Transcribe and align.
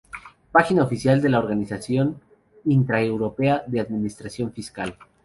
Página 0.51 0.83
oficial 0.83 1.21
de 1.21 1.29
la 1.29 1.37
Organización 1.37 2.19
Intra-Europea 2.65 3.61
de 3.67 3.79
Administración 3.81 4.51
Fiscal. 4.51 4.97